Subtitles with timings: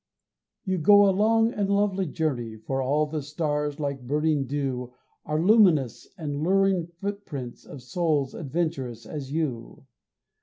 [0.63, 0.67] S.
[0.69, 5.39] You go a long and lovely journey, For all the stars, like burning dew, Are
[5.39, 9.85] luminous and luring footprints Of souls adventurous as you.